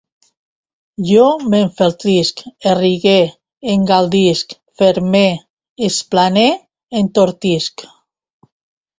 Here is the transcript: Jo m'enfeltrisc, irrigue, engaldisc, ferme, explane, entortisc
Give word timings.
Jo 1.07 1.25
m'enfeltrisc, 1.49 2.39
irrigue, 2.71 3.13
engaldisc, 3.73 4.55
ferme, 4.81 5.21
explane, 5.89 6.47
entortisc 7.03 7.85